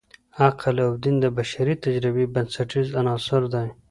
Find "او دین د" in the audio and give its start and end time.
0.85-1.25